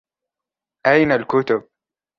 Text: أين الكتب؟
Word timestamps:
أين 0.87 1.11
الكتب؟ 1.11 1.63